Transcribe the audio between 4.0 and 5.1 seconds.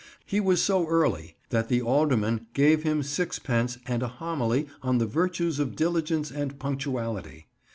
a homily on the